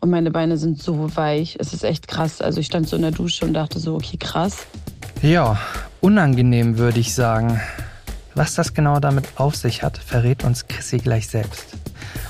[0.00, 1.56] Und meine Beine sind so weich.
[1.58, 2.40] Es ist echt krass.
[2.40, 4.58] Also ich stand so in der Dusche und dachte so, okay, krass.
[5.22, 5.58] Ja,
[6.00, 7.60] unangenehm würde ich sagen.
[8.36, 11.74] Was das genau damit auf sich hat, verrät uns Chrissy gleich selbst.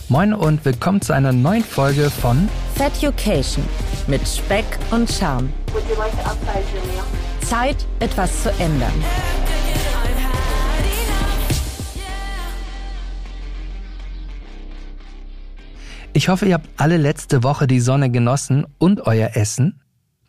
[0.09, 3.62] Moin und willkommen zu einer neuen Folge von Fat Education
[4.07, 5.53] mit Speck und Charme.
[7.43, 8.95] Zeit, etwas zu ändern.
[16.14, 19.80] Ich hoffe, ihr habt alle letzte Woche die Sonne genossen und euer Essen.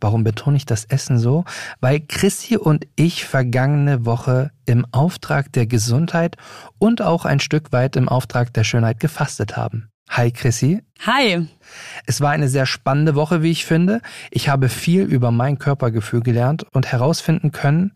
[0.02, 1.46] Warum betone ich das Essen so?
[1.80, 6.38] Weil Chrissy und ich vergangene Woche im Auftrag der Gesundheit
[6.78, 9.90] und auch ein Stück weit im Auftrag der Schönheit gefastet haben.
[10.10, 10.82] Hi Chrissy.
[11.06, 11.48] Hi.
[12.06, 14.02] Es war eine sehr spannende Woche, wie ich finde.
[14.32, 17.94] Ich habe viel über mein Körpergefühl gelernt und herausfinden können,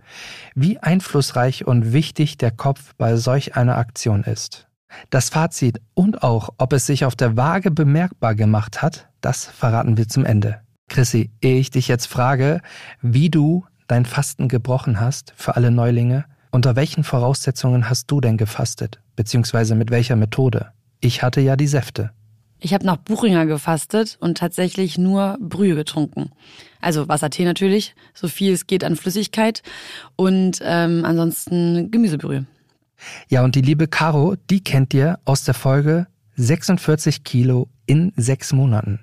[0.55, 4.67] wie einflussreich und wichtig der Kopf bei solch einer Aktion ist.
[5.09, 9.97] Das Fazit und auch, ob es sich auf der Waage bemerkbar gemacht hat, das verraten
[9.97, 10.59] wir zum Ende.
[10.89, 12.61] Chrissy, ehe ich dich jetzt frage,
[13.01, 18.37] wie du dein Fasten gebrochen hast für alle Neulinge, unter welchen Voraussetzungen hast du denn
[18.37, 18.99] gefastet?
[19.15, 20.71] Beziehungsweise mit welcher Methode?
[20.99, 22.11] Ich hatte ja die Säfte.
[22.59, 26.31] Ich habe nach Buchinger gefastet und tatsächlich nur Brühe getrunken.
[26.79, 29.63] Also Wassertee natürlich, so viel es geht an Flüssigkeit
[30.15, 32.45] und ähm, ansonsten Gemüsebrühe.
[33.29, 38.53] Ja, und die liebe Caro, die kennt ihr aus der Folge 46 Kilo in sechs
[38.53, 38.99] Monaten.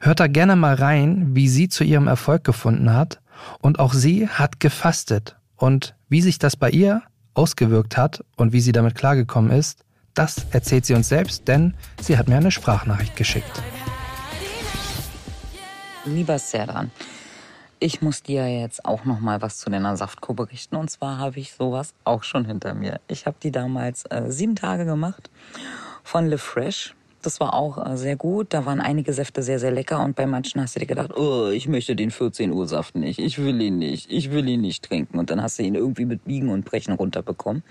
[0.00, 3.20] Hört da gerne mal rein, wie sie zu ihrem Erfolg gefunden hat.
[3.60, 5.36] Und auch sie hat gefastet.
[5.56, 7.02] Und wie sich das bei ihr
[7.34, 12.18] ausgewirkt hat und wie sie damit klargekommen ist, das erzählt sie uns selbst, denn sie
[12.18, 13.62] hat mir eine Sprachnachricht geschickt.
[16.04, 16.90] Lieber Serdan,
[17.80, 20.76] ich muss dir jetzt auch noch mal was zu deiner Saftkur berichten.
[20.76, 23.00] Und zwar habe ich sowas auch schon hinter mir.
[23.08, 25.30] Ich habe die damals äh, sieben Tage gemacht
[26.02, 26.94] von Le Fresh.
[27.22, 28.54] Das war auch äh, sehr gut.
[28.54, 30.02] Da waren einige Säfte sehr, sehr lecker.
[30.02, 33.18] Und bei manchen hast du dir gedacht, oh, ich möchte den 14 Uhr Saft nicht.
[33.18, 34.10] Ich will ihn nicht.
[34.10, 35.18] Ich will ihn nicht trinken.
[35.18, 37.62] Und dann hast du ihn irgendwie mit Biegen und Brechen runterbekommen.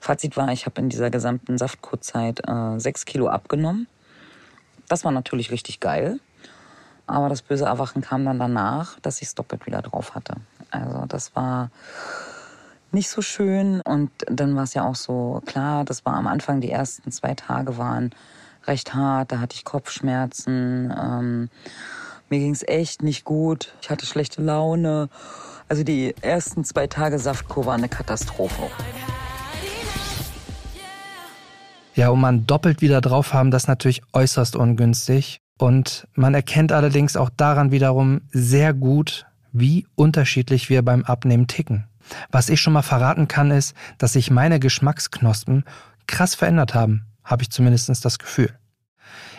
[0.00, 3.86] Fazit war, ich habe in dieser gesamten Saftkurzeit äh, sechs Kilo abgenommen.
[4.88, 6.18] Das war natürlich richtig geil.
[7.06, 10.34] Aber das böse Erwachen kam dann danach, dass ich es doppelt wieder drauf hatte.
[10.70, 11.70] Also das war
[12.92, 13.80] nicht so schön.
[13.80, 17.34] Und dann war es ja auch so klar, das war am Anfang, die ersten zwei
[17.34, 18.10] Tage waren
[18.66, 19.32] recht hart.
[19.32, 20.94] Da hatte ich Kopfschmerzen.
[20.96, 21.50] Ähm,
[22.28, 23.74] mir ging es echt nicht gut.
[23.82, 25.08] Ich hatte schlechte Laune.
[25.68, 28.70] Also die ersten zwei Tage Saftkur waren eine Katastrophe.
[31.94, 35.40] Ja, um man doppelt wieder drauf haben, das ist natürlich äußerst ungünstig.
[35.62, 41.84] Und man erkennt allerdings auch daran wiederum sehr gut, wie unterschiedlich wir beim Abnehmen ticken.
[42.32, 45.62] Was ich schon mal verraten kann, ist, dass sich meine Geschmacksknospen
[46.08, 48.50] krass verändert haben, habe ich zumindest das Gefühl.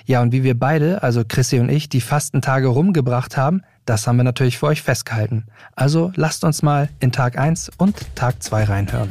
[0.06, 4.16] Ja, und wie wir beide, also Chrissy und ich, die Fastentage rumgebracht haben, das haben
[4.16, 5.48] wir natürlich für euch festgehalten.
[5.76, 9.10] Also lasst uns mal in Tag 1 und Tag 2 reinhören.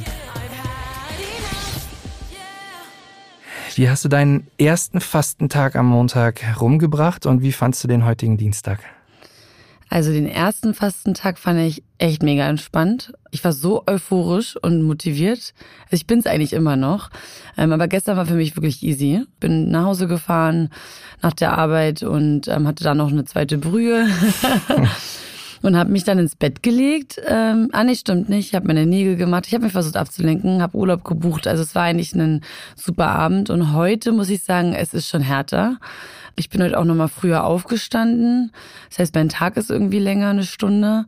[3.75, 8.37] Wie hast du deinen ersten Fastentag am Montag rumgebracht und wie fandst du den heutigen
[8.37, 8.81] Dienstag?
[9.89, 13.13] Also den ersten Fastentag fand ich echt mega entspannt.
[13.31, 15.55] Ich war so euphorisch und motiviert.
[15.85, 17.11] Also ich bin es eigentlich immer noch.
[17.59, 19.25] Ähm, aber gestern war für mich wirklich easy.
[19.39, 20.71] Bin nach Hause gefahren
[21.21, 24.07] nach der Arbeit und ähm, hatte da noch eine zweite Brühe.
[25.63, 27.21] und habe mich dann ins Bett gelegt.
[27.27, 28.49] Ähm, ah, nee, stimmt nicht.
[28.49, 29.47] Ich habe meine Nägel gemacht.
[29.47, 31.47] Ich habe mich versucht abzulenken, habe Urlaub gebucht.
[31.47, 32.43] Also es war eigentlich ein
[32.77, 33.49] super Abend.
[33.49, 35.79] Und heute muss ich sagen, es ist schon härter.
[36.35, 38.53] Ich bin heute auch nochmal früher aufgestanden.
[38.91, 41.07] Das heißt, mein Tag ist irgendwie länger, eine Stunde.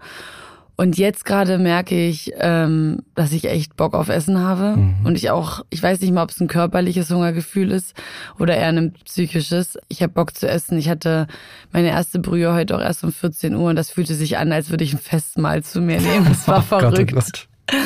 [0.76, 4.76] Und jetzt gerade merke ich, ähm, dass ich echt Bock auf Essen habe.
[4.76, 5.06] Mhm.
[5.06, 7.94] Und ich auch, ich weiß nicht mal, ob es ein körperliches Hungergefühl ist
[8.40, 9.78] oder eher ein psychisches.
[9.88, 10.76] Ich habe Bock zu essen.
[10.76, 11.28] Ich hatte
[11.72, 14.70] meine erste Brühe heute auch erst um 14 Uhr und das fühlte sich an, als
[14.70, 16.26] würde ich ein Festmahl zu mir nehmen.
[16.28, 17.12] Das war oh verrückt.
[17.12, 17.84] Gott, oh Gott.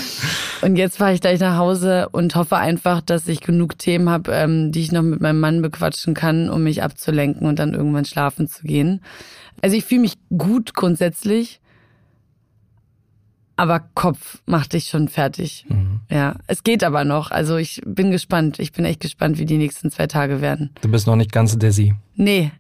[0.63, 4.33] Und jetzt fahre ich gleich nach Hause und hoffe einfach, dass ich genug Themen habe,
[4.33, 8.05] ähm, die ich noch mit meinem Mann bequatschen kann, um mich abzulenken und dann irgendwann
[8.07, 9.03] schlafen zu gehen.
[9.61, 11.61] Also ich fühle mich gut grundsätzlich
[13.59, 15.67] aber Kopf macht dich schon fertig.
[15.69, 16.01] Mhm.
[16.09, 17.33] Ja, es geht aber noch.
[17.33, 18.59] Also ich bin gespannt.
[18.61, 20.71] Ich bin echt gespannt, wie die nächsten zwei Tage werden.
[20.81, 21.95] Du bist noch nicht ganz der Sie.
[22.15, 22.53] Nee,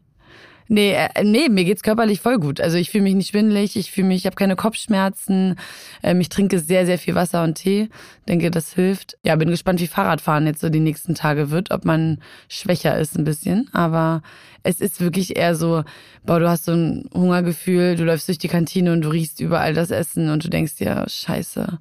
[0.68, 2.60] Nee, äh, nee, mir geht's körperlich voll gut.
[2.60, 5.56] Also ich fühle mich nicht schwindelig, ich fühle mich, ich habe keine Kopfschmerzen.
[6.02, 7.88] Ähm, ich trinke sehr, sehr viel Wasser und Tee.
[8.28, 9.16] Denke, das hilft.
[9.24, 13.18] Ja, bin gespannt, wie Fahrradfahren jetzt so die nächsten Tage wird, ob man schwächer ist
[13.18, 13.70] ein bisschen.
[13.72, 14.22] Aber
[14.62, 15.84] es ist wirklich eher so,
[16.26, 19.72] boah, du hast so ein Hungergefühl, du läufst durch die Kantine und du riechst überall
[19.72, 21.78] das Essen und du denkst dir, scheiße,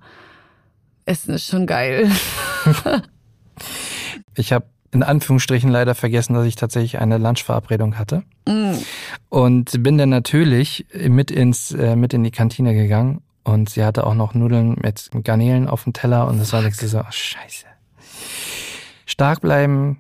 [1.06, 2.10] Essen ist schon geil.
[4.36, 4.66] ich habe
[4.98, 8.24] in Anführungsstrichen leider vergessen, dass ich tatsächlich eine Lunchverabredung hatte.
[8.48, 8.74] Mm.
[9.30, 14.08] Und bin dann natürlich mit ins, äh, mit in die Kantine gegangen und sie hatte
[14.08, 17.68] auch noch Nudeln mit Garnelen auf dem Teller und das war so, oh, scheiße.
[19.06, 20.00] Stark bleiben,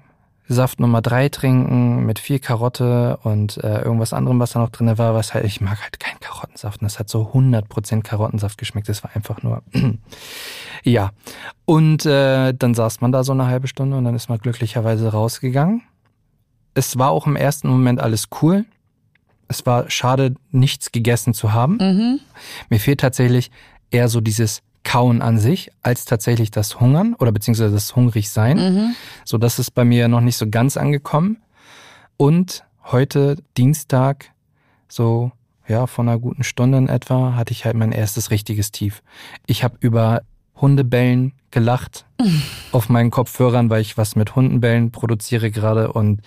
[0.50, 4.98] Saft Nummer drei trinken mit viel Karotte und äh, irgendwas anderem, was da noch drin
[4.98, 6.82] war, was halt, ich mag halt keinen Karottensaft.
[6.82, 8.88] Und das hat so 100% Karottensaft geschmeckt.
[8.88, 9.62] Das war einfach nur,
[10.84, 11.12] ja.
[11.66, 15.12] Und äh, dann saß man da so eine halbe Stunde und dann ist man glücklicherweise
[15.12, 15.84] rausgegangen.
[16.74, 18.66] Es war auch im ersten Moment alles cool.
[19.50, 21.78] Es war schade, nichts gegessen zu haben.
[21.78, 22.20] Mhm.
[22.70, 23.52] Mir fehlt tatsächlich
[23.92, 28.57] eher so dieses Kauen an sich, als tatsächlich das Hungern oder beziehungsweise das Hungrigsein.
[28.57, 28.95] Mhm.
[29.25, 31.42] So, das ist bei mir noch nicht so ganz angekommen.
[32.16, 34.31] Und heute, Dienstag,
[34.88, 35.34] so,
[35.68, 39.04] ja, vor einer guten Stunde in etwa, hatte ich halt mein erstes richtiges Tief.
[39.45, 40.22] Ich habe über
[40.56, 42.06] Hundebellen gelacht
[42.72, 46.22] auf meinen Kopfhörern, weil ich was mit Hundenbellen produziere gerade und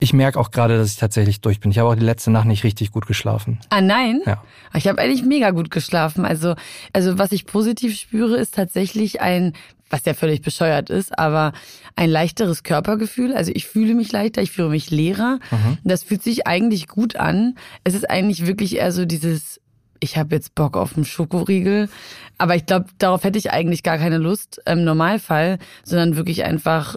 [0.00, 1.70] ich merke auch gerade, dass ich tatsächlich durch bin.
[1.70, 3.60] Ich habe auch die letzte Nacht nicht richtig gut geschlafen.
[3.68, 4.22] Ah nein?
[4.24, 4.42] Ja.
[4.74, 6.24] Ich habe eigentlich mega gut geschlafen.
[6.24, 6.54] Also,
[6.94, 9.52] also was ich positiv spüre, ist tatsächlich ein,
[9.90, 11.52] was ja völlig bescheuert ist, aber
[11.96, 13.34] ein leichteres Körpergefühl.
[13.34, 15.38] Also ich fühle mich leichter, ich fühle mich leerer.
[15.84, 17.56] Das fühlt sich eigentlich gut an.
[17.84, 19.60] Es ist eigentlich wirklich eher so dieses,
[20.00, 21.90] ich habe jetzt Bock auf einen Schokoriegel.
[22.38, 26.96] Aber ich glaube, darauf hätte ich eigentlich gar keine Lust im Normalfall, sondern wirklich einfach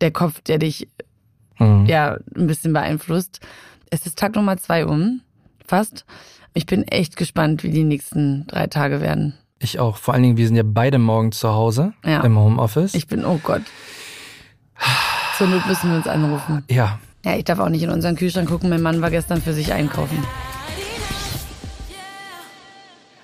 [0.00, 0.88] der Kopf, der dich
[1.58, 1.86] Mhm.
[1.86, 3.40] ja ein bisschen beeinflusst.
[3.90, 5.20] Es ist Tag Nummer zwei um,
[5.66, 6.04] fast.
[6.54, 9.34] Ich bin echt gespannt, wie die nächsten drei Tage werden.
[9.60, 9.96] Ich auch.
[9.96, 12.20] Vor allen Dingen, wir sind ja beide morgen zu Hause Ja.
[12.22, 12.94] im Homeoffice.
[12.94, 13.62] Ich bin, oh Gott.
[15.36, 16.64] Zur Not müssen wir uns anrufen.
[16.70, 18.70] ja, Ja, ich darf auch nicht in unseren Kühlschrank gucken.
[18.70, 20.22] Mein Mann war gestern für sich einkaufen.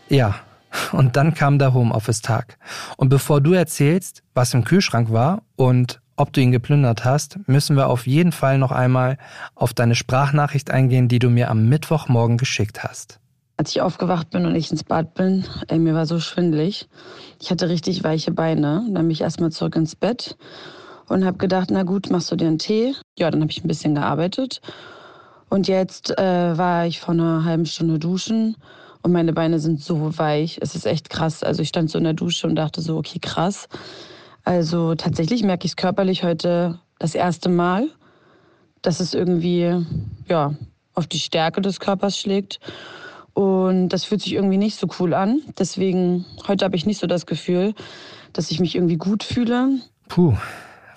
[0.09, 0.35] Ja,
[0.93, 2.59] und dann kam der Homeoffice-Tag.
[2.97, 7.77] Und bevor du erzählst, was im Kühlschrank war und ob du ihn geplündert hast, müssen
[7.77, 9.19] wir auf jeden Fall noch einmal
[9.55, 13.19] auf deine Sprachnachricht eingehen, die du mir am Mittwochmorgen geschickt hast.
[13.57, 16.89] Als ich aufgewacht bin und ich ins Bad bin, ey, mir war so schwindelig.
[17.41, 18.85] Ich hatte richtig weiche Beine.
[18.87, 20.37] Dann bin ich erstmal zurück ins Bett
[21.09, 22.95] und habe gedacht, na gut, machst du dir einen Tee?
[23.19, 24.61] Ja, dann habe ich ein bisschen gearbeitet.
[25.49, 28.57] Und jetzt äh, war ich vor einer halben Stunde duschen
[29.03, 30.59] und meine Beine sind so weich.
[30.61, 31.43] Es ist echt krass.
[31.43, 33.69] Also ich stand so in der Dusche und dachte so, okay, krass.
[34.45, 37.89] Also tatsächlich merke ich es körperlich heute das erste Mal,
[38.83, 39.85] dass es irgendwie
[40.29, 40.55] ja,
[40.95, 42.61] auf die Stärke des Körpers schlägt.
[43.33, 45.41] Und das fühlt sich irgendwie nicht so cool an.
[45.59, 47.75] Deswegen, heute habe ich nicht so das Gefühl,
[48.33, 49.81] dass ich mich irgendwie gut fühle.
[50.09, 50.35] Puh,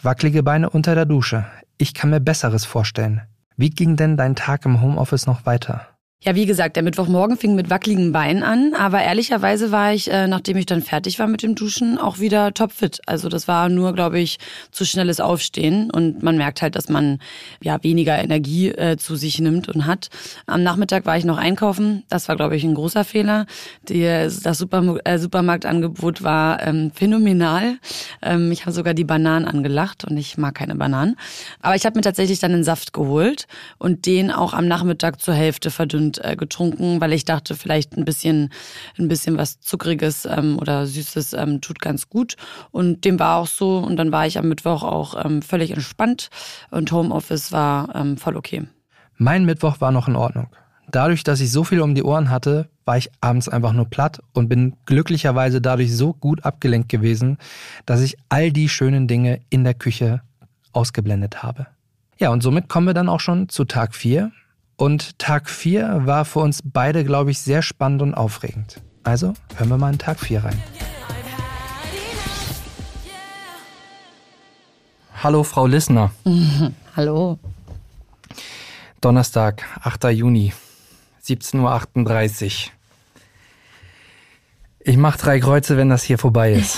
[0.02, 1.46] wackelige Beine unter der Dusche.
[1.78, 3.22] Ich kann mir Besseres vorstellen.
[3.56, 5.88] Wie ging denn dein Tag im Homeoffice noch weiter?
[6.20, 10.28] Ja, wie gesagt, der Mittwochmorgen fing mit wackeligen Beinen an, aber ehrlicherweise war ich, äh,
[10.28, 13.02] nachdem ich dann fertig war mit dem Duschen, auch wieder topfit.
[13.06, 14.40] Also das war nur, glaube ich,
[14.72, 17.20] zu schnelles Aufstehen und man merkt halt, dass man
[17.62, 20.08] ja weniger Energie äh, zu sich nimmt und hat.
[20.48, 22.04] Am Nachmittag war ich noch einkaufen.
[22.10, 23.46] Das war, glaube ich, ein großer Fehler.
[23.88, 27.78] Die, das Super, äh, Supermarktangebot war ähm, phänomenal.
[28.24, 31.16] Ähm, ich habe sogar die Bananen angelacht und ich mag keine Bananen.
[31.62, 33.46] Aber ich habe mir tatsächlich dann einen Saft geholt
[33.78, 38.06] und den auch am Nachmittag zur Hälfte verdünnt äh, getrunken, weil ich dachte, vielleicht ein
[38.06, 38.50] bisschen,
[38.98, 42.36] ein bisschen was Zuckriges ähm, oder Süßes ähm, tut ganz gut.
[42.72, 43.78] Und dem war auch so.
[43.78, 46.30] Und dann war ich am Mittwoch auch ähm, völlig entspannt
[46.72, 48.64] und Homeoffice war ähm, voll okay.
[49.18, 50.48] Mein Mittwoch war noch in Ordnung.
[50.90, 54.22] Dadurch, dass ich so viel um die Ohren hatte, war ich abends einfach nur platt
[54.34, 57.38] und bin glücklicherweise dadurch so gut abgelenkt gewesen,
[57.86, 60.22] dass ich all die schönen Dinge in der Küche
[60.72, 61.68] ausgeblendet habe.
[62.20, 64.32] Ja, und somit kommen wir dann auch schon zu Tag 4.
[64.80, 68.80] Und Tag 4 war für uns beide, glaube ich, sehr spannend und aufregend.
[69.04, 70.64] Also hören wir mal in Tag 4 rein.
[75.24, 76.12] Hallo, Frau Lissner.
[76.96, 77.40] Hallo.
[79.02, 80.12] Donnerstag, 8.
[80.12, 80.54] Juni,
[81.26, 82.72] 17.38 Uhr.
[84.80, 86.78] Ich mache drei Kreuze, wenn das hier vorbei ist.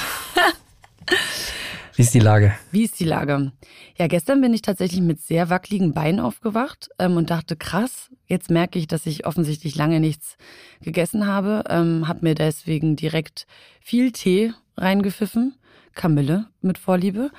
[2.00, 2.56] Wie ist die Lage?
[2.72, 3.52] Wie ist die Lage?
[3.98, 8.50] Ja, gestern bin ich tatsächlich mit sehr wackeligen Beinen aufgewacht ähm, und dachte, krass, jetzt
[8.50, 10.38] merke ich, dass ich offensichtlich lange nichts
[10.80, 11.66] gegessen habe.
[11.68, 13.48] Ähm, hab mir deswegen direkt
[13.82, 15.56] viel Tee reingepfiffen.
[16.00, 17.30] Kamille mit Vorliebe.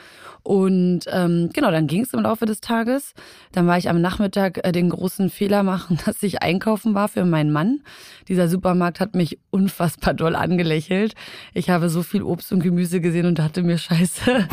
[0.43, 3.15] Und ähm, genau, dann ging es im Laufe des Tages.
[3.53, 7.25] Dann war ich am Nachmittag äh, den großen Fehler machen, dass ich einkaufen war für
[7.25, 7.81] meinen Mann.
[8.29, 11.15] Dieser Supermarkt hat mich unfassbar doll angelächelt.
[11.55, 14.47] Ich habe so viel Obst und Gemüse gesehen und dachte mir, scheiße,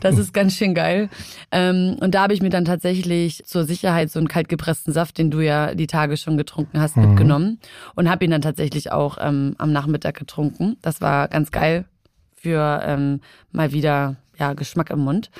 [0.00, 1.08] das ist ganz schön geil.
[1.52, 5.30] Ähm, und da habe ich mir dann tatsächlich zur Sicherheit so einen kaltgepressten Saft, den
[5.30, 7.60] du ja die Tage schon getrunken hast, mitgenommen.
[7.94, 10.76] Und habe ihn dann tatsächlich auch ähm, am Nachmittag getrunken.
[10.82, 11.84] Das war ganz geil
[12.40, 13.20] für ähm,
[13.52, 15.30] mal wieder ja, Geschmack im Mund.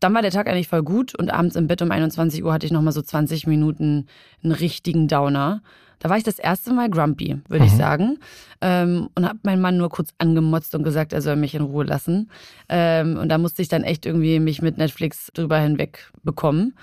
[0.00, 2.66] Dann war der Tag eigentlich voll gut und abends im Bett um 21 Uhr hatte
[2.66, 4.06] ich nochmal so 20 Minuten
[4.42, 5.62] einen richtigen Downer.
[5.98, 7.70] Da war ich das erste Mal grumpy, würde mhm.
[7.70, 8.18] ich sagen.
[8.60, 11.84] Ähm, und habe meinen Mann nur kurz angemotzt und gesagt, er soll mich in Ruhe
[11.84, 12.30] lassen.
[12.68, 16.74] Ähm, und da musste ich dann echt irgendwie mich mit Netflix drüber hinweg bekommen.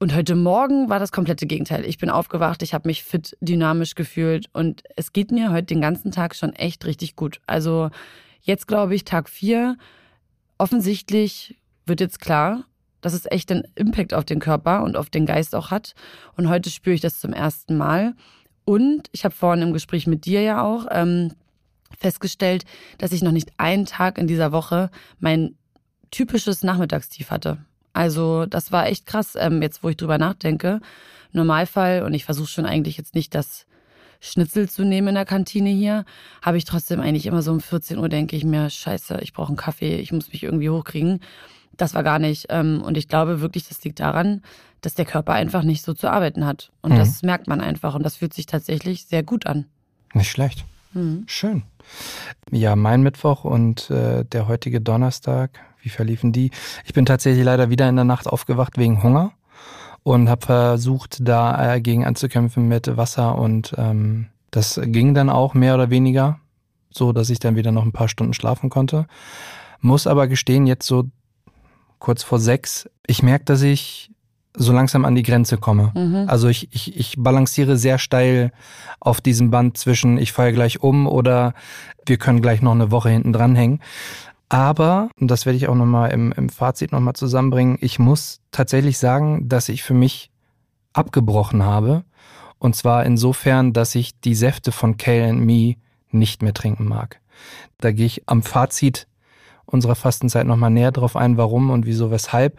[0.00, 1.84] Und heute Morgen war das komplette Gegenteil.
[1.84, 5.80] Ich bin aufgewacht, ich habe mich fit, dynamisch gefühlt und es geht mir heute den
[5.80, 7.40] ganzen Tag schon echt richtig gut.
[7.46, 7.90] Also
[8.42, 9.76] jetzt glaube ich Tag vier.
[10.58, 12.64] Offensichtlich wird jetzt klar,
[13.00, 15.94] dass es echt einen Impact auf den Körper und auf den Geist auch hat.
[16.36, 18.14] Und heute spüre ich das zum ersten Mal.
[18.64, 21.32] Und ich habe vorhin im Gespräch mit dir ja auch ähm,
[21.98, 22.64] festgestellt,
[22.98, 24.90] dass ich noch nicht einen Tag in dieser Woche
[25.20, 25.54] mein
[26.10, 27.58] typisches Nachmittagstief hatte.
[27.92, 30.80] Also das war echt krass, ähm, jetzt wo ich drüber nachdenke.
[31.32, 33.66] Normalfall, und ich versuche schon eigentlich jetzt nicht das
[34.20, 36.04] Schnitzel zu nehmen in der Kantine hier,
[36.42, 39.48] habe ich trotzdem eigentlich immer so um 14 Uhr denke ich mir, scheiße, ich brauche
[39.48, 41.20] einen Kaffee, ich muss mich irgendwie hochkriegen.
[41.76, 42.46] Das war gar nicht.
[42.50, 44.42] Ähm, und ich glaube wirklich, das liegt daran,
[44.80, 46.70] dass der Körper einfach nicht so zu arbeiten hat.
[46.82, 46.96] Und mhm.
[46.96, 47.94] das merkt man einfach.
[47.94, 49.66] Und das fühlt sich tatsächlich sehr gut an.
[50.12, 50.64] Nicht schlecht.
[50.92, 51.24] Mhm.
[51.26, 51.62] Schön.
[52.50, 56.50] Ja, mein Mittwoch und äh, der heutige Donnerstag, wie verliefen die?
[56.84, 59.32] Ich bin tatsächlich leider wieder in der Nacht aufgewacht wegen Hunger
[60.12, 65.54] und habe versucht, da äh, gegen anzukämpfen mit Wasser und ähm, das ging dann auch
[65.54, 66.38] mehr oder weniger,
[66.90, 69.06] so dass ich dann wieder noch ein paar Stunden schlafen konnte.
[69.80, 71.04] Muss aber gestehen, jetzt so
[71.98, 72.88] kurz vor sechs.
[73.06, 74.10] Ich merke, dass ich
[74.54, 75.92] so langsam an die Grenze komme.
[75.94, 76.24] Mhm.
[76.26, 78.52] Also ich, ich, ich balanciere sehr steil
[79.00, 81.54] auf diesem Band zwischen ich falle gleich um oder
[82.06, 83.80] wir können gleich noch eine Woche hinten dranhängen.
[84.48, 88.98] Aber, und das werde ich auch nochmal im, im Fazit nochmal zusammenbringen, ich muss tatsächlich
[88.98, 90.30] sagen, dass ich für mich
[90.92, 92.04] abgebrochen habe.
[92.58, 95.76] Und zwar insofern, dass ich die Säfte von Kale and Me
[96.10, 97.20] nicht mehr trinken mag.
[97.78, 99.06] Da gehe ich am Fazit
[99.66, 102.58] unserer Fastenzeit nochmal näher drauf ein, warum und wieso, weshalb.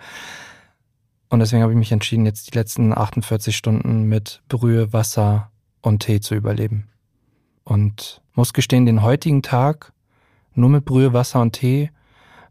[1.29, 6.03] Und deswegen habe ich mich entschieden, jetzt die letzten 48 Stunden mit Brühe, Wasser und
[6.03, 6.87] Tee zu überleben.
[7.63, 9.91] Und muss gestehen, den heutigen Tag
[10.59, 11.91] nur mit Brühe, Wasser und Tee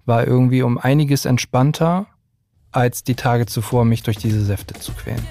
[0.06, 2.06] war irgendwie um einiges entspannter,
[2.72, 5.24] als die Tage zuvor, mich durch diese Säfte zu quälen.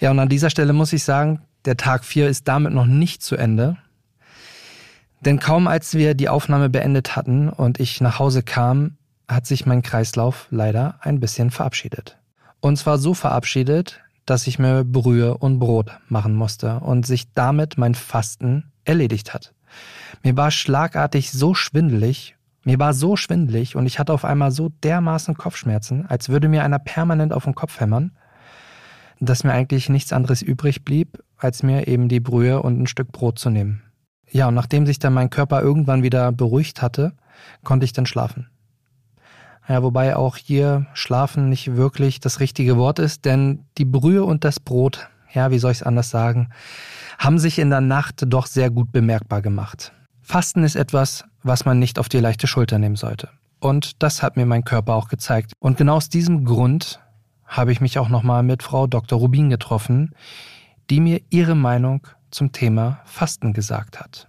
[0.00, 3.22] Ja, und an dieser Stelle muss ich sagen, der Tag 4 ist damit noch nicht
[3.22, 3.76] zu Ende.
[5.20, 8.96] Denn kaum als wir die Aufnahme beendet hatten und ich nach Hause kam,
[9.28, 12.18] hat sich mein Kreislauf leider ein bisschen verabschiedet.
[12.60, 17.78] Und zwar so verabschiedet, dass ich mir Brühe und Brot machen musste und sich damit
[17.78, 19.54] mein Fasten erledigt hat.
[20.22, 24.68] Mir war schlagartig so schwindelig, mir war so schwindelig und ich hatte auf einmal so
[24.68, 28.12] dermaßen Kopfschmerzen, als würde mir einer permanent auf den Kopf hämmern,
[29.20, 33.12] dass mir eigentlich nichts anderes übrig blieb, als mir eben die Brühe und ein Stück
[33.12, 33.82] Brot zu nehmen.
[34.30, 37.12] Ja, und nachdem sich dann mein Körper irgendwann wieder beruhigt hatte,
[37.64, 38.48] konnte ich dann schlafen.
[39.68, 44.44] Ja, wobei auch hier schlafen nicht wirklich das richtige Wort ist, denn die Brühe und
[44.44, 46.50] das Brot, ja, wie soll ich es anders sagen,
[47.22, 49.92] haben sich in der Nacht doch sehr gut bemerkbar gemacht.
[50.22, 53.28] Fasten ist etwas, was man nicht auf die leichte Schulter nehmen sollte.
[53.60, 55.52] Und das hat mir mein Körper auch gezeigt.
[55.60, 57.00] Und genau aus diesem Grund
[57.46, 59.20] habe ich mich auch nochmal mit Frau Dr.
[59.20, 60.16] Rubin getroffen,
[60.90, 64.28] die mir ihre Meinung zum Thema Fasten gesagt hat.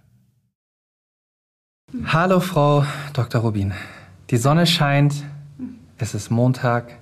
[2.06, 3.40] Hallo Frau Dr.
[3.40, 3.72] Rubin.
[4.30, 5.24] Die Sonne scheint,
[5.98, 6.96] es ist Montag,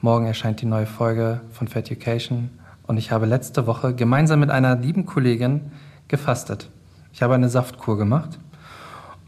[0.00, 2.50] morgen erscheint die neue Folge von Fat Education
[2.86, 5.72] und ich habe letzte Woche gemeinsam mit einer lieben Kollegin
[6.08, 6.70] gefastet.
[7.12, 8.38] Ich habe eine Saftkur gemacht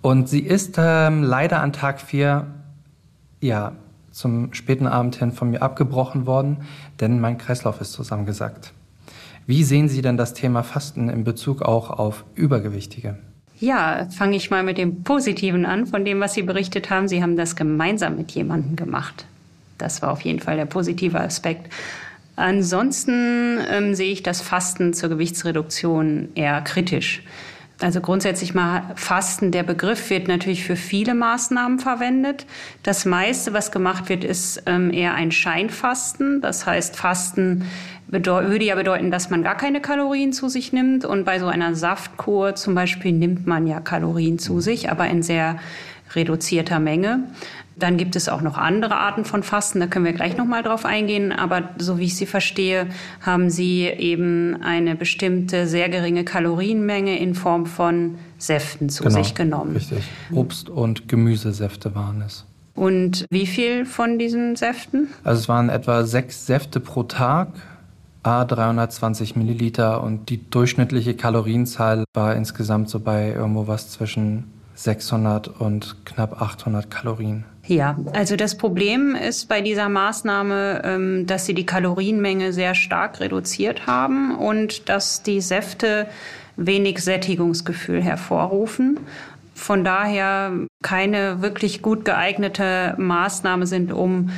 [0.02, 2.46] und sie ist ähm, leider an Tag 4
[3.40, 3.72] ja,
[4.10, 6.58] zum späten Abend hin von mir abgebrochen worden,
[7.00, 8.72] denn mein Kreislauf ist zusammengesackt.
[9.46, 13.16] Wie sehen Sie denn das Thema Fasten in Bezug auch auf Übergewichtige?
[13.60, 17.08] Ja, fange ich mal mit dem Positiven an, von dem, was Sie berichtet haben.
[17.08, 19.26] Sie haben das gemeinsam mit jemandem gemacht.
[19.78, 21.72] Das war auf jeden Fall der positive Aspekt.
[22.36, 27.22] Ansonsten ähm, sehe ich das Fasten zur Gewichtsreduktion eher kritisch.
[27.80, 32.46] Also grundsätzlich mal Fasten, der Begriff wird natürlich für viele Maßnahmen verwendet.
[32.82, 36.40] Das meiste, was gemacht wird, ist ähm, eher ein Scheinfasten.
[36.40, 37.66] Das heißt, Fasten
[38.08, 41.04] würde ja bedeuten, dass man gar keine Kalorien zu sich nimmt.
[41.04, 45.22] Und bei so einer Saftkur zum Beispiel nimmt man ja Kalorien zu sich, aber in
[45.22, 45.58] sehr
[46.14, 47.24] reduzierter Menge.
[47.78, 50.62] Dann gibt es auch noch andere Arten von Fasten, da können wir gleich noch mal
[50.62, 51.30] drauf eingehen.
[51.30, 52.86] Aber so wie ich Sie verstehe,
[53.20, 59.34] haben Sie eben eine bestimmte sehr geringe Kalorienmenge in Form von Säften zu genau, sich
[59.34, 59.76] genommen.
[59.76, 60.04] Richtig.
[60.32, 62.46] Obst- und Gemüsesäfte waren es.
[62.74, 65.08] Und wie viel von diesen Säften?
[65.24, 67.48] Also es waren etwa sechs Säfte pro Tag,
[68.22, 75.48] a 320 Milliliter und die durchschnittliche Kalorienzahl war insgesamt so bei irgendwo was zwischen 600
[75.48, 77.44] und knapp 800 Kalorien.
[77.68, 83.18] Ja, also das Problem ist bei dieser Maßnahme, ähm, dass sie die Kalorienmenge sehr stark
[83.20, 86.06] reduziert haben und dass die Säfte
[86.56, 89.00] wenig Sättigungsgefühl hervorrufen.
[89.54, 94.30] Von daher keine wirklich gut geeignete Maßnahme sind, um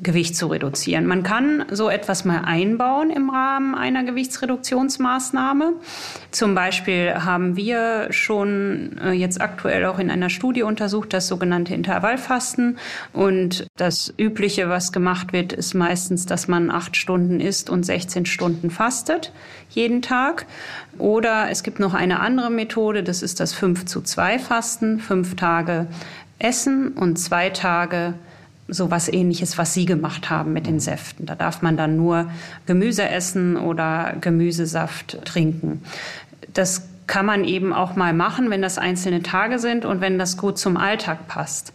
[0.00, 1.06] Gewicht zu reduzieren.
[1.06, 5.74] Man kann so etwas mal einbauen im Rahmen einer Gewichtsreduktionsmaßnahme.
[6.32, 11.74] Zum Beispiel haben wir schon äh, jetzt aktuell auch in einer Studie untersucht, das sogenannte
[11.74, 12.78] Intervallfasten.
[13.12, 18.26] Und das Übliche, was gemacht wird, ist meistens, dass man acht Stunden isst und 16
[18.26, 19.32] Stunden fastet
[19.70, 20.46] jeden Tag.
[20.98, 24.98] Oder es gibt noch eine andere Methode, das ist das 5 zu 2 Fasten.
[24.98, 25.86] Fünf Tage
[26.38, 28.14] essen und zwei Tage
[28.68, 31.26] was ähnliches, was Sie gemacht haben mit den Säften.
[31.26, 32.30] Da darf man dann nur
[32.66, 35.82] Gemüse essen oder Gemüsesaft trinken.
[36.52, 40.36] Das kann man eben auch mal machen, wenn das einzelne Tage sind und wenn das
[40.36, 41.72] gut zum Alltag passt.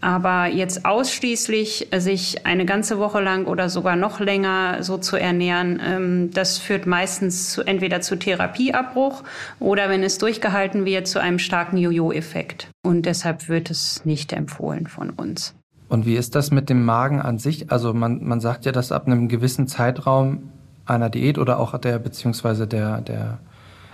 [0.00, 5.82] Aber jetzt ausschließlich sich eine ganze Woche lang oder sogar noch länger so zu ernähren,
[5.84, 9.24] ähm, das führt meistens zu, entweder zu Therapieabbruch
[9.58, 12.68] oder wenn es durchgehalten wird, zu einem starken Jojo-Effekt.
[12.84, 15.57] Und deshalb wird es nicht empfohlen von uns.
[15.88, 17.72] Und wie ist das mit dem Magen an sich?
[17.72, 20.50] Also man, man sagt ja, dass ab einem gewissen Zeitraum
[20.84, 23.38] einer Diät oder auch der beziehungsweise der, der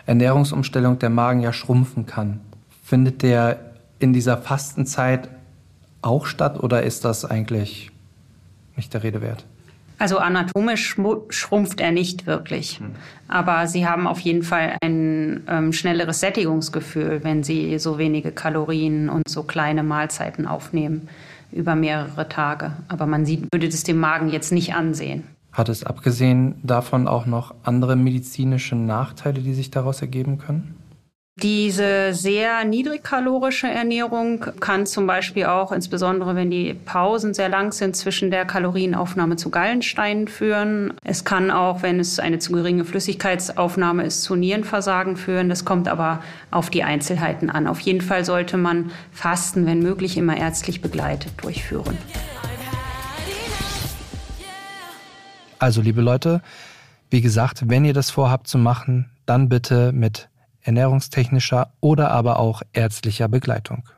[0.06, 2.40] Ernährungsumstellung der Magen ja schrumpfen kann.
[2.82, 3.58] Findet der
[3.98, 5.28] in dieser Fastenzeit
[6.02, 7.90] auch statt oder ist das eigentlich
[8.76, 9.44] nicht der Rede wert?
[9.96, 10.96] Also anatomisch
[11.30, 12.80] schrumpft er nicht wirklich.
[12.80, 12.90] Hm.
[13.28, 19.08] Aber Sie haben auf jeden Fall ein ähm, schnelleres Sättigungsgefühl, wenn Sie so wenige Kalorien
[19.08, 21.08] und so kleine Mahlzeiten aufnehmen
[21.54, 22.72] über mehrere Tage.
[22.88, 25.24] Aber man sieht, würde das dem Magen jetzt nicht ansehen.
[25.52, 30.74] Hat es abgesehen davon auch noch andere medizinische Nachteile, die sich daraus ergeben können?
[31.42, 37.96] Diese sehr niedrigkalorische Ernährung kann zum Beispiel auch, insbesondere wenn die Pausen sehr lang sind,
[37.96, 40.94] zwischen der Kalorienaufnahme zu Gallensteinen führen.
[41.02, 45.48] Es kann auch, wenn es eine zu geringe Flüssigkeitsaufnahme ist, zu Nierenversagen führen.
[45.48, 47.66] Das kommt aber auf die Einzelheiten an.
[47.66, 51.98] Auf jeden Fall sollte man Fasten, wenn möglich, immer ärztlich begleitet durchführen.
[55.58, 56.42] Also, liebe Leute,
[57.10, 60.28] wie gesagt, wenn ihr das vorhabt zu machen, dann bitte mit
[60.64, 63.88] ernährungstechnischer oder aber auch ärztlicher Begleitung.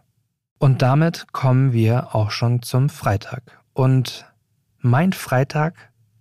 [0.58, 3.42] Und damit kommen wir auch schon zum Freitag.
[3.72, 4.26] Und
[4.78, 5.74] mein Freitag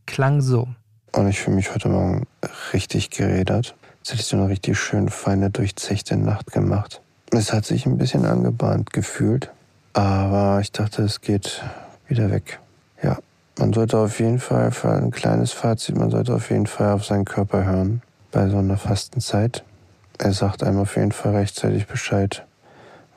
[0.05, 0.67] klang so.
[1.13, 2.27] Und ich fühle mich heute Morgen
[2.73, 3.75] richtig gerädert.
[3.99, 7.01] Jetzt hätte ich so eine richtig schön feine, durchzechte Nacht gemacht.
[7.31, 9.51] Es hat sich ein bisschen angebahnt gefühlt,
[9.93, 11.63] aber ich dachte, es geht
[12.07, 12.59] wieder weg.
[13.01, 13.17] Ja,
[13.57, 17.05] man sollte auf jeden Fall, für ein kleines Fazit, man sollte auf jeden Fall auf
[17.05, 19.63] seinen Körper hören bei so einer Fastenzeit.
[20.17, 22.45] Er sagt einem auf jeden Fall rechtzeitig Bescheid,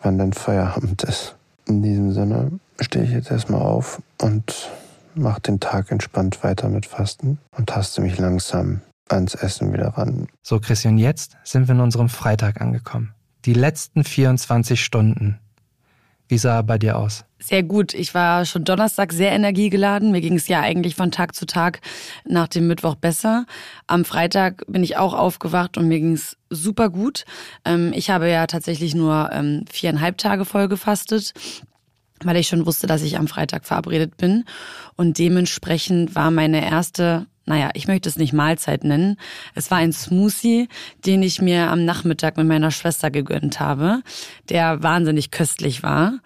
[0.03, 1.37] wann denn Feierabend ist.
[1.67, 4.71] In diesem Sinne stehe ich jetzt erstmal auf und
[5.15, 10.29] mache den Tag entspannt weiter mit Fasten und taste mich langsam ans Essen wieder ran.
[10.43, 13.15] So, Christian, jetzt sind wir in unserem Freitag angekommen.
[13.45, 15.39] Die letzten 24 Stunden
[16.29, 17.25] wie sah er bei dir aus?
[17.39, 17.95] Sehr gut.
[17.95, 20.11] Ich war schon Donnerstag sehr energiegeladen.
[20.11, 21.81] Mir ging es ja eigentlich von Tag zu Tag
[22.25, 23.47] nach dem Mittwoch besser.
[23.87, 27.25] Am Freitag bin ich auch aufgewacht und mir ging es super gut.
[27.65, 31.33] Ähm, ich habe ja tatsächlich nur ähm, viereinhalb Tage voll gefastet
[32.25, 34.45] weil ich schon wusste, dass ich am Freitag verabredet bin.
[34.97, 39.17] Und dementsprechend war meine erste naja, ich möchte es nicht Mahlzeit nennen.
[39.55, 40.69] Es war ein Smoothie,
[41.07, 44.03] den ich mir am Nachmittag mit meiner Schwester gegönnt habe,
[44.51, 46.19] der wahnsinnig köstlich war.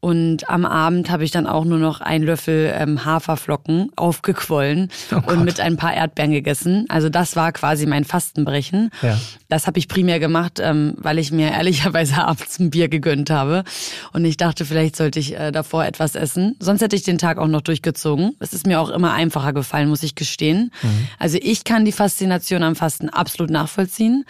[0.00, 5.32] Und am Abend habe ich dann auch nur noch einen Löffel ähm, Haferflocken aufgequollen oh
[5.32, 6.86] und mit ein paar Erdbeeren gegessen.
[6.88, 8.90] Also das war quasi mein Fastenbrechen.
[9.02, 9.18] Ja.
[9.48, 13.64] Das habe ich primär gemacht, ähm, weil ich mir ehrlicherweise abends ein Bier gegönnt habe.
[14.12, 16.54] Und ich dachte, vielleicht sollte ich äh, davor etwas essen.
[16.60, 18.36] Sonst hätte ich den Tag auch noch durchgezogen.
[18.38, 20.70] Es ist mir auch immer einfacher gefallen, muss ich gestehen.
[20.82, 21.08] Mhm.
[21.18, 24.24] Also ich kann die Faszination am Fasten absolut nachvollziehen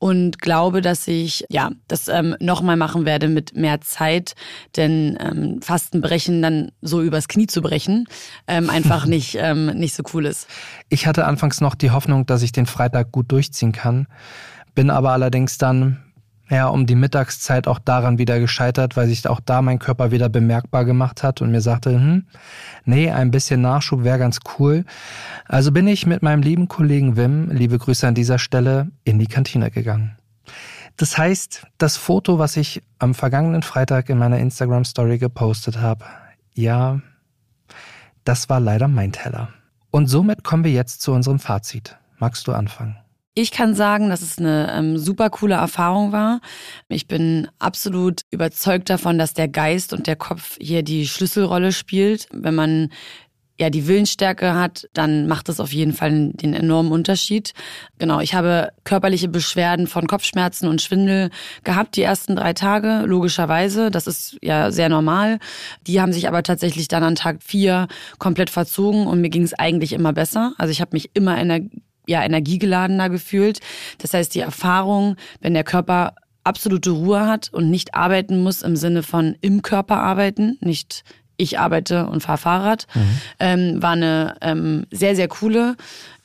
[0.00, 4.34] und glaube, dass ich ja das ähm, nochmal machen werde mit mehr Zeit,
[4.76, 8.08] denn ähm, Fastenbrechen dann so übers Knie zu brechen
[8.48, 10.48] ähm, einfach nicht ähm, nicht so cool ist.
[10.88, 14.06] Ich hatte anfangs noch die Hoffnung, dass ich den Freitag gut durchziehen kann,
[14.74, 16.02] bin aber allerdings dann
[16.50, 20.28] ja, um die Mittagszeit auch daran wieder gescheitert, weil sich auch da mein Körper wieder
[20.28, 22.26] bemerkbar gemacht hat und mir sagte, hm,
[22.84, 24.84] nee, ein bisschen Nachschub wäre ganz cool.
[25.46, 29.28] Also bin ich mit meinem lieben Kollegen Wim, liebe Grüße an dieser Stelle, in die
[29.28, 30.16] Kantine gegangen.
[30.96, 36.04] Das heißt, das Foto, was ich am vergangenen Freitag in meiner Instagram Story gepostet habe,
[36.52, 37.00] ja,
[38.24, 39.48] das war leider mein Teller.
[39.90, 41.96] Und somit kommen wir jetzt zu unserem Fazit.
[42.18, 42.99] Magst du anfangen?
[43.34, 46.40] Ich kann sagen, dass es eine ähm, super coole Erfahrung war.
[46.88, 52.26] Ich bin absolut überzeugt davon, dass der Geist und der Kopf hier die Schlüsselrolle spielt.
[52.32, 52.90] Wenn man
[53.60, 57.52] ja die Willensstärke hat, dann macht das auf jeden Fall den enormen Unterschied.
[57.98, 61.30] Genau, ich habe körperliche Beschwerden von Kopfschmerzen und Schwindel
[61.62, 63.90] gehabt die ersten drei Tage, logischerweise.
[63.90, 65.38] Das ist ja sehr normal.
[65.86, 67.86] Die haben sich aber tatsächlich dann an Tag vier
[68.18, 70.54] komplett verzogen und mir ging es eigentlich immer besser.
[70.58, 71.60] Also ich habe mich immer ener
[72.06, 73.60] ja, energiegeladener gefühlt.
[73.98, 78.76] Das heißt, die Erfahrung, wenn der Körper absolute Ruhe hat und nicht arbeiten muss im
[78.76, 81.04] Sinne von im Körper arbeiten, nicht
[81.36, 82.86] ich arbeite und fahre Fahrrad.
[82.94, 83.20] Mhm.
[83.38, 85.76] Ähm, war eine ähm, sehr, sehr coole.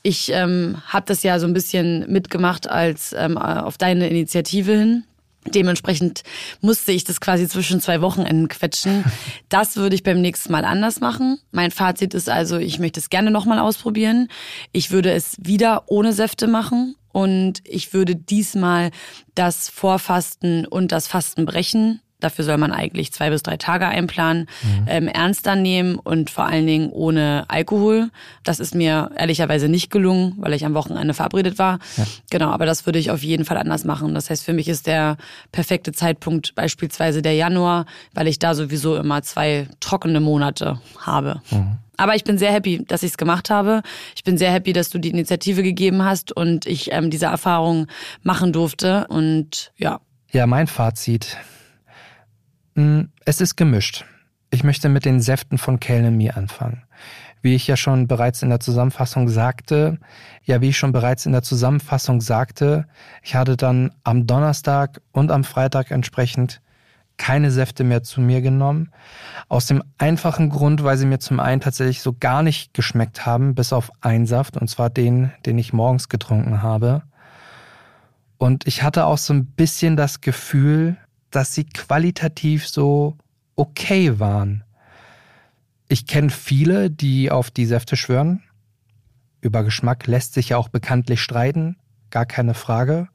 [0.04, 5.04] Ich ähm, habe das ja so ein bisschen mitgemacht als ähm, auf deine Initiative hin.
[5.48, 6.24] Dementsprechend
[6.62, 9.04] musste ich das quasi zwischen zwei Wochenenden quetschen.
[9.50, 11.40] Das würde ich beim nächsten Mal anders machen.
[11.52, 14.28] Mein Fazit ist also, ich möchte es gerne nochmal ausprobieren.
[14.72, 18.92] Ich würde es wieder ohne Säfte machen und ich würde diesmal
[19.36, 22.02] das Vorfasten und das Fasten brechen.
[22.26, 24.86] Dafür soll man eigentlich zwei bis drei Tage einplanen, mhm.
[24.88, 28.10] ähm, ernster nehmen und vor allen Dingen ohne Alkohol.
[28.44, 31.78] Das ist mir ehrlicherweise nicht gelungen, weil ich am Wochenende verabredet war.
[31.98, 32.06] Ja.
[32.32, 34.16] Genau, aber das würde ich auf jeden Fall anders machen.
[34.16, 35.18] Das heißt, für mich ist der
[35.52, 37.86] perfekte Zeitpunkt beispielsweise der Januar,
[38.16, 41.42] weil ich da sowieso immer zwei trockene Monate habe.
[41.52, 41.78] Mhm.
[41.98, 43.84] Aber ich bin sehr happy, dass ich es gemacht habe.
[44.16, 47.86] Ich bin sehr happy, dass du die Initiative gegeben hast und ich ähm, diese Erfahrung
[48.24, 49.06] machen durfte.
[49.10, 50.00] Und ja.
[50.32, 51.38] Ja, mein Fazit
[52.76, 54.06] es ist gemischt.
[54.52, 56.84] Ich möchte mit den Säften von Kelnemi anfangen.
[57.42, 60.00] Wie ich ja schon bereits in der Zusammenfassung sagte,
[60.44, 62.88] ja, wie ich schon bereits in der Zusammenfassung sagte,
[63.22, 66.62] ich hatte dann am Donnerstag und am Freitag entsprechend
[67.18, 68.92] keine Säfte mehr zu mir genommen.
[69.48, 73.56] Aus dem einfachen Grund, weil sie mir zum einen tatsächlich so gar nicht geschmeckt haben,
[73.56, 77.04] bis auf einen Saft, und zwar den, den ich morgens getrunken habe.
[78.38, 80.98] Und ich hatte auch so ein bisschen das Gefühl,
[81.36, 83.18] dass sie qualitativ so
[83.56, 84.64] okay waren.
[85.88, 88.44] Ich kenne viele, die auf die Säfte schwören.
[89.42, 91.78] Über Geschmack lässt sich ja auch bekanntlich streiten,
[92.10, 93.10] gar keine Frage.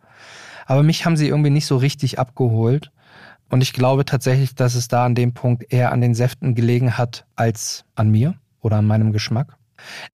[0.66, 2.92] Aber mich haben sie irgendwie nicht so richtig abgeholt.
[3.48, 6.96] Und ich glaube tatsächlich, dass es da an dem Punkt eher an den Säften gelegen
[6.96, 9.56] hat als an mir oder an meinem Geschmack.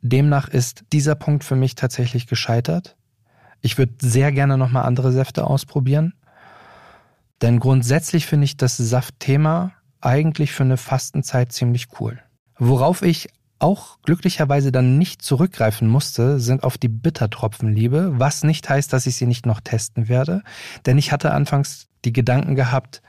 [0.00, 2.96] Demnach ist dieser Punkt für mich tatsächlich gescheitert.
[3.60, 6.14] Ich würde sehr gerne nochmal andere Säfte ausprobieren.
[7.42, 12.18] Denn grundsätzlich finde ich das Saftthema eigentlich für eine Fastenzeit ziemlich cool.
[12.58, 18.92] Worauf ich auch glücklicherweise dann nicht zurückgreifen musste, sind auf die Bittertropfenliebe, was nicht heißt,
[18.92, 20.42] dass ich sie nicht noch testen werde.
[20.84, 23.02] Denn ich hatte anfangs die Gedanken gehabt,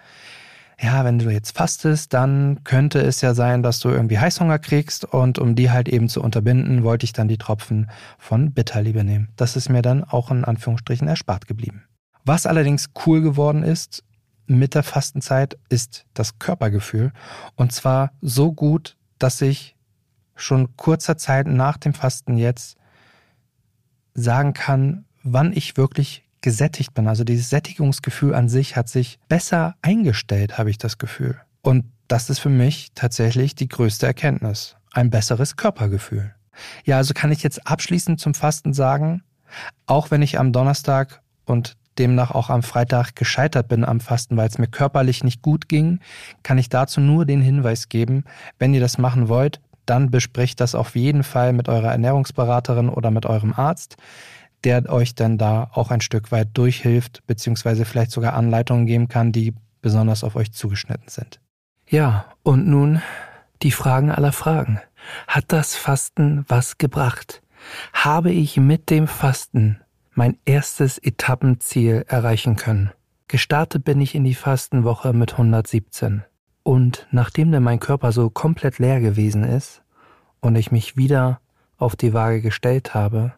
[0.80, 5.06] ja, wenn du jetzt fastest, dann könnte es ja sein, dass du irgendwie Heißhunger kriegst
[5.06, 9.30] und um die halt eben zu unterbinden, wollte ich dann die Tropfen von Bitterliebe nehmen.
[9.38, 11.84] Das ist mir dann auch in Anführungsstrichen erspart geblieben.
[12.26, 14.04] Was allerdings cool geworden ist,
[14.48, 17.12] mit der Fastenzeit ist das Körpergefühl.
[17.56, 19.76] Und zwar so gut, dass ich
[20.36, 22.78] schon kurzer Zeit nach dem Fasten jetzt
[24.14, 27.08] sagen kann, wann ich wirklich gesättigt bin.
[27.08, 31.40] Also dieses Sättigungsgefühl an sich hat sich besser eingestellt, habe ich das Gefühl.
[31.62, 34.76] Und das ist für mich tatsächlich die größte Erkenntnis.
[34.92, 36.34] Ein besseres Körpergefühl.
[36.86, 39.24] Ja, also kann ich jetzt abschließend zum Fasten sagen,
[39.86, 44.48] auch wenn ich am Donnerstag und demnach auch am Freitag gescheitert bin am Fasten, weil
[44.48, 46.00] es mir körperlich nicht gut ging,
[46.44, 48.24] kann ich dazu nur den Hinweis geben,
[48.60, 53.12] wenn ihr das machen wollt, dann besprecht das auf jeden Fall mit eurer Ernährungsberaterin oder
[53.12, 53.98] mit eurem Arzt,
[54.64, 59.32] der euch dann da auch ein Stück weit durchhilft, beziehungsweise vielleicht sogar Anleitungen geben kann,
[59.32, 61.40] die besonders auf euch zugeschnitten sind.
[61.88, 63.02] Ja, und nun
[63.62, 64.82] die Fragen aller Fragen.
[65.28, 67.42] Hat das Fasten was gebracht?
[67.94, 69.80] Habe ich mit dem Fasten
[70.18, 72.90] mein erstes Etappenziel erreichen können.
[73.28, 76.24] Gestartet bin ich in die Fastenwoche mit 117.
[76.64, 79.84] Und nachdem denn mein Körper so komplett leer gewesen ist
[80.40, 81.40] und ich mich wieder
[81.78, 83.34] auf die Waage gestellt habe,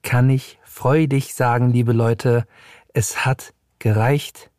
[0.00, 2.46] kann ich freudig sagen, liebe Leute,
[2.94, 4.50] es hat gereicht.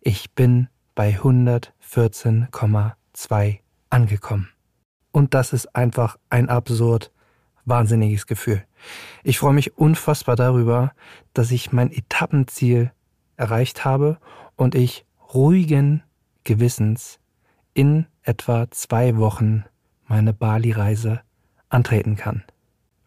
[0.00, 3.58] Ich bin bei 114,2
[3.90, 4.48] angekommen.
[5.10, 7.11] Und das ist einfach ein absurd
[7.64, 8.62] wahnsinniges Gefühl.
[9.22, 10.92] Ich freue mich unfassbar darüber,
[11.34, 12.92] dass ich mein Etappenziel
[13.36, 14.18] erreicht habe
[14.56, 16.02] und ich ruhigen
[16.44, 17.18] Gewissens
[17.74, 19.64] in etwa zwei Wochen
[20.06, 21.20] meine Bali-Reise
[21.68, 22.44] antreten kann.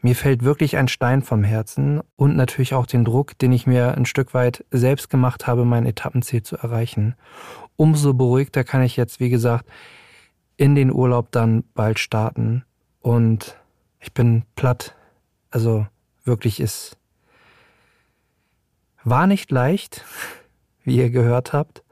[0.01, 3.95] Mir fällt wirklich ein Stein vom Herzen und natürlich auch den Druck, den ich mir
[3.95, 7.15] ein Stück weit selbst gemacht habe, mein Etappenziel zu erreichen.
[7.75, 9.65] Umso beruhigter kann ich jetzt, wie gesagt,
[10.57, 12.63] in den Urlaub dann bald starten
[13.01, 13.57] und
[14.05, 14.95] ich bin platt.
[15.49, 15.87] Also
[16.23, 16.97] wirklich ist,
[19.03, 20.05] War nicht leicht,
[20.83, 21.83] wie ihr gehört habt,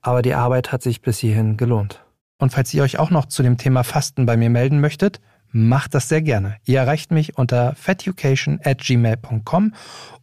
[0.00, 2.04] aber die Arbeit hat sich bis hierhin gelohnt.
[2.38, 5.94] Und falls ihr euch auch noch zu dem Thema Fasten bei mir melden möchtet, macht
[5.94, 6.56] das sehr gerne.
[6.64, 9.74] Ihr erreicht mich unter feducation at gmail.com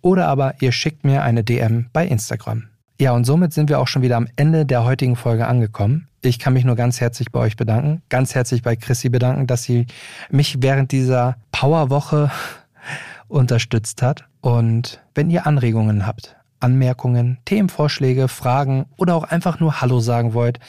[0.01, 2.69] oder aber ihr schickt mir eine DM bei Instagram.
[2.99, 6.07] Ja, und somit sind wir auch schon wieder am Ende der heutigen Folge angekommen.
[6.21, 9.63] Ich kann mich nur ganz herzlich bei euch bedanken, ganz herzlich bei Chrissy bedanken, dass
[9.63, 9.87] sie
[10.29, 12.31] mich während dieser Powerwoche
[13.27, 14.25] unterstützt hat.
[14.41, 20.59] Und wenn ihr Anregungen habt, Anmerkungen, Themenvorschläge, Fragen oder auch einfach nur Hallo sagen wollt,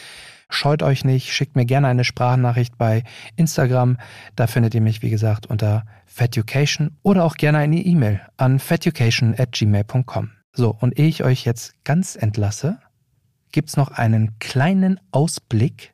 [0.49, 3.05] scheut euch nicht, schickt mir gerne eine Sprachnachricht bei
[3.37, 3.99] Instagram.
[4.35, 9.35] Da findet ihr mich, wie gesagt, unter feducation oder auch gerne eine E-Mail an feducation
[9.39, 10.31] at gmail.com.
[10.57, 12.79] So, und ehe ich euch jetzt ganz entlasse,
[13.51, 15.93] gibt's noch einen kleinen Ausblick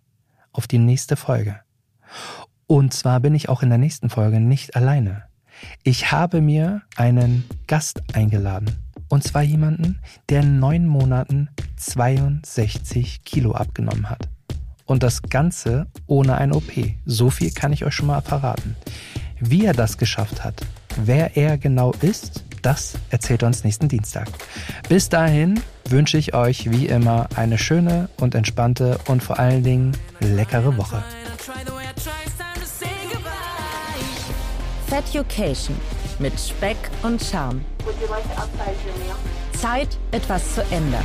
[0.53, 1.59] auf die nächste Folge.
[2.67, 5.25] Und zwar bin ich auch in der nächsten Folge nicht alleine.
[5.83, 8.77] Ich habe mir einen Gast eingeladen.
[9.09, 14.29] Und zwar jemanden, der in neun Monaten 62 Kilo abgenommen hat.
[14.85, 16.71] Und das Ganze ohne ein OP.
[17.07, 18.77] So viel kann ich euch schon mal verraten.
[19.41, 24.29] Wie er das geschafft hat, wer er genau ist, das erzählt er uns nächsten Dienstag.
[24.89, 29.97] Bis dahin wünsche ich euch wie immer eine schöne und entspannte und vor allen Dingen
[30.21, 31.03] leckere Woche.
[34.87, 35.77] Feducation
[36.19, 37.65] mit Speck und Charme.
[39.53, 41.05] Zeit, etwas zu ändern.